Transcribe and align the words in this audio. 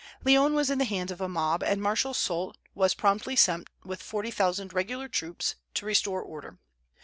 Lyons 0.25 0.55
was 0.55 0.71
in 0.71 0.79
the 0.79 0.85
hands 0.85 1.11
of 1.11 1.21
a 1.21 1.29
mob, 1.29 1.61
and 1.61 1.79
Marshal 1.79 2.15
Soult 2.15 2.57
was 2.73 2.95
promptly 2.95 3.35
sent 3.35 3.69
with 3.85 4.01
forty 4.01 4.31
thousand 4.31 4.73
regular 4.73 5.07
troops 5.07 5.57
to 5.75 5.85
restore 5.85 6.23
order. 6.23 6.57